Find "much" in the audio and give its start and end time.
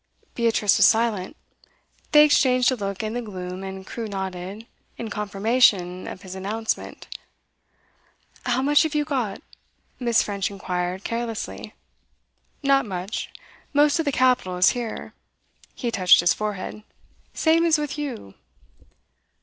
8.63-8.81, 12.87-13.29